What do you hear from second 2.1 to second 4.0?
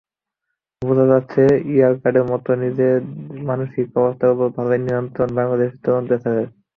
মতো নিজের মানসিক